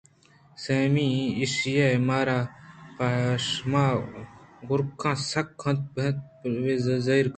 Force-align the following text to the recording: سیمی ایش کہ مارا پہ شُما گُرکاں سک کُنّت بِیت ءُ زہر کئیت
سیمی 0.63 1.07
ایش 1.39 1.53
کہ 1.75 1.87
مارا 2.07 2.39
پہ 2.95 3.07
شُما 3.47 3.85
گُرکاں 4.67 5.15
سک 5.31 5.47
کُنّت 5.59 5.79
بِیت 5.93 6.17
ءُ 6.47 6.83
زہر 7.05 7.05
کئیت 7.25 7.29